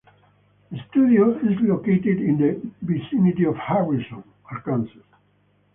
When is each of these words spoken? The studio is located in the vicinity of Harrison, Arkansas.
The 0.71 0.79
studio 0.89 1.37
is 1.37 1.59
located 1.61 2.19
in 2.21 2.39
the 2.39 2.59
vicinity 2.83 3.43
of 3.45 3.55
Harrison, 3.55 4.23
Arkansas. 4.49 4.99